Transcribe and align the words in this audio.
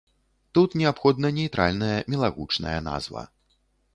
Тут 0.57 0.75
неабходна 0.81 1.31
нейтральная 1.39 1.99
мілагучная 2.13 2.75
назва. 2.89 3.23